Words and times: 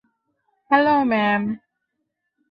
Hello, 0.71 0.95
ma'am. 1.03 1.41